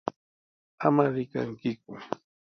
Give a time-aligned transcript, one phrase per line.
[0.85, 1.91] ¡Ama rikankiku!